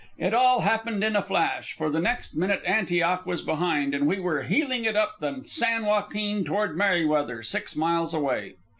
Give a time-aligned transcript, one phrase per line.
[0.17, 4.19] It all happened in a flash, for the next minute Antioch was behind and we
[4.19, 8.55] were heeling it up the San Joaquin toward Merryweather, six miles away.